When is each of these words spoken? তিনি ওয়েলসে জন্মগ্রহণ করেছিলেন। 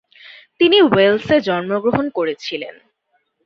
তিনি 0.59 0.77
ওয়েলসে 0.81 1.35
জন্মগ্রহণ 1.41 2.05
করেছিলেন। 2.09 2.75